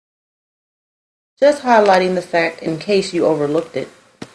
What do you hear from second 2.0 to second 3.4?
that fact in case you